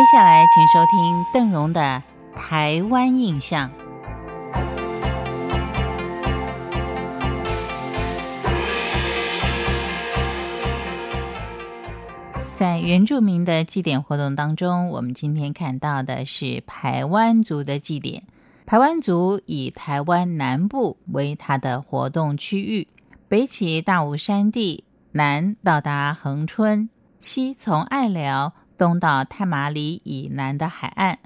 [0.00, 2.02] 接下来，请收听邓荣的
[2.34, 3.68] 《台湾印象》。
[12.54, 18.22] 在原住民的祭典活动当中，我们今天看到的是排湾族的祭典。
[18.64, 22.88] 排湾族以台湾南部为它的活动区域，
[23.28, 24.82] 北起大武山地，
[25.12, 26.88] 南到达恒春，
[27.20, 31.18] 西从爱寮，东到太麻里以南的海岸。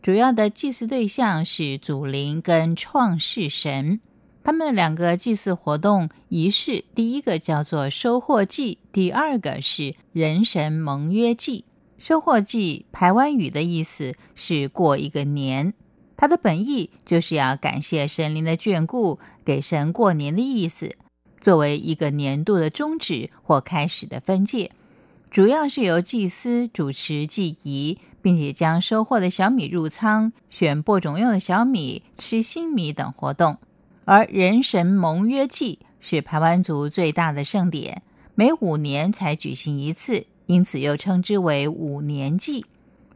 [0.00, 4.00] 主要的祭祀对象是祖灵跟创世神。
[4.42, 11.66] 他们两个祭祀活动仪式，第一个叫做收获祭，第二个是人神盟约祭。
[11.98, 15.74] 收获祭，台湾语的意思是过一个年，
[16.16, 20.96] 它的本意就是要感谢神灵的眷顾，给神过年的意思，
[21.42, 24.72] 作为一个年度的终止或开始的分界。
[25.32, 33.56] 主要是由祭司主持祭仪，并且将收获的小米入仓，选播种用的小米，吃新米等活动。
[34.04, 38.02] 而人神盟约祭是排湾族最大的盛典，
[38.34, 42.66] 每五年才举行一次，因此又称之为五年祭。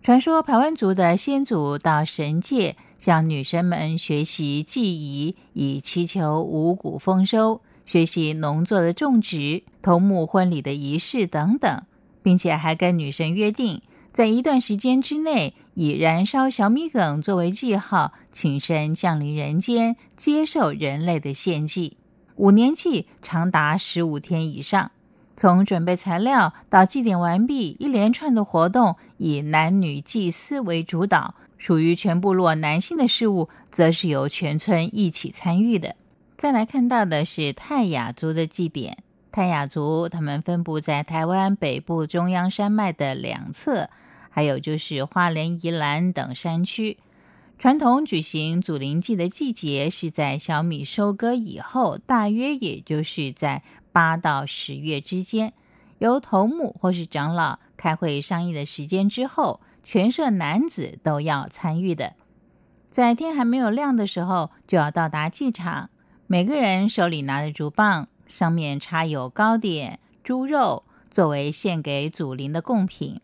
[0.00, 11.82] 传说排湾族的先祖到神界向女神们学习祭仪，以祈求五谷丰收，学习农作的种植、头目婚礼的仪式等等，
[12.26, 13.80] 并且还跟女神约定。
[14.12, 21.96] 在一段时间之内，以燃烧小米梗作为记号，请神降临人间，接受人类的献祭。
[22.34, 24.90] 五年祭长达十五天以上，
[25.36, 35.94] 从准备材料到祭典完毕，一连串的活动以男女祭司为主导，属于全部落男性的事务，则是由全村一起参与的。
[36.36, 38.98] 再来看到的是泰雅族的祭典，
[39.36, 43.90] 泰雅族他们分布在台湾北部中央山脉的两侧。
[44.30, 46.96] 还有就是花莲、宜兰等山区，
[47.58, 53.62] 传统举行祖灵祭的季节是在小米收割以后，大约也就是在
[53.92, 55.52] 八到十月之间。
[55.98, 62.14] 由头目或是长老开会商议的时间之后，全社男子都要参与的。
[62.90, 65.90] 在天还没有亮的时候，就要到达祭场，
[66.26, 73.20] 每个人手里拿着竹棒，上面插有糕点、猪肉，作为献给祖灵的贡品。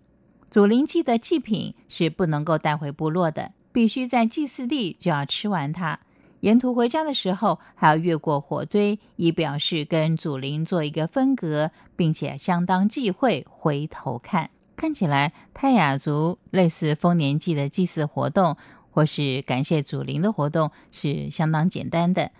[0.51, 5.99] 祖灵祭的祭品是不能够带回部落的，必须在祭祀地就要吃完它。
[6.41, 14.51] 沿途回家的时候，还要越过火堆，以表示跟祖灵做一个分隔，并且相当忌讳回头看。
[14.75, 18.57] 看起来泰雅族类似丰年祭的祭祀活动，
[18.91, 22.33] 或是感谢祖灵的活动，是相当简单的。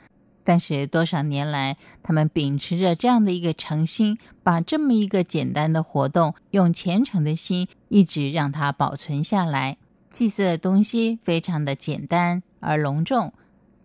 [0.45, 9.77] 但是多少年来，他们秉持着这样的一个诚心，把这么一个简单的活动，用虔诚的心，一直让它保存下来。
[10.11, 13.33] 祭祀的东西非常的简单而隆重，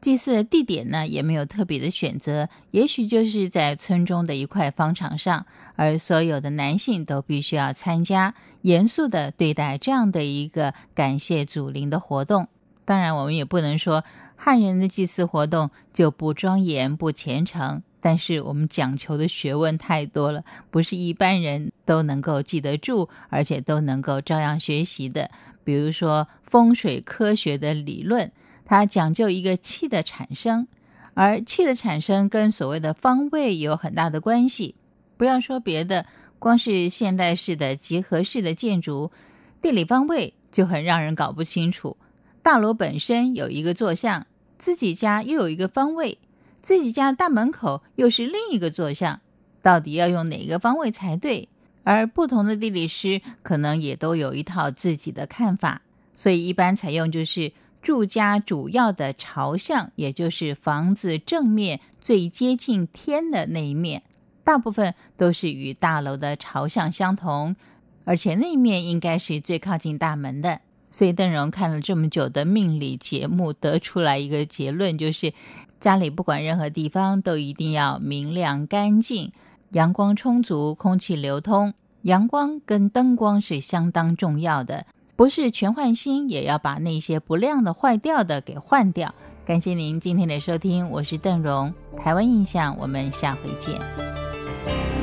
[0.02, 5.46] 祭祀的地点呢也没有特别的选择，也许就是在村中的一块方场上，
[5.76, 12.48] 而所有的男性都必须要参加，严肃的对待这样的一个感谢祖灵的活动。
[12.84, 14.04] 当然，我们也不能说。
[14.40, 25.30] 汉人的祭祀活动就不庄严不虔诚，但是我们讲求的学问太多了，不是一般人都能够记得住，而且都能够照样学习的。
[25.64, 28.32] 比如说风水科学的理论，
[28.64, 30.68] 它讲究一个气的产生，
[31.16, 34.76] 而气的产生跟所谓的方位有很大的关系。
[35.18, 36.06] 不要说别的，
[36.38, 39.12] 光是现代式的集合式的建筑，
[39.62, 41.98] 地理方位就很让人搞不清楚。
[42.48, 44.26] 大楼本身有一个坐向，
[44.58, 46.18] 自己家又有一个方位，
[46.62, 49.20] 自己家大门口又是另一个坐向，
[49.62, 51.50] 到底要用哪个方位才对？
[51.84, 55.82] 而不同的地理师可能也都有一套自己的看法，
[56.16, 64.04] 所以一般采用就是住家主要的朝向，也就是房子正面最接近天的那一面，
[64.46, 67.58] 大部分都是与大楼的朝向相同，
[68.06, 70.62] 而且那面应该是最靠近大门的。
[70.98, 75.32] 所以邓荣看了这么久的命理节目，得出来一个结论，就是
[75.80, 79.32] 家里不管任何地方都一定要明亮干净，
[79.74, 81.76] 阳光充足，空气流通。
[82.02, 89.14] 阳光跟灯光是相当重要的，不是全换新，也要把那些不亮的、坏掉的给换掉。
[89.46, 94.97] 感谢您今天的收听，我是邓荣，台湾印象，我们下回见。